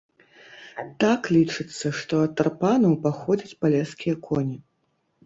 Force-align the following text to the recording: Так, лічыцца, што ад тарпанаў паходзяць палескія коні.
Так, 1.01 1.27
лічыцца, 1.35 1.91
што 1.99 2.13
ад 2.29 2.33
тарпанаў 2.39 2.97
паходзяць 3.05 3.57
палескія 3.61 4.15
коні. 4.27 4.57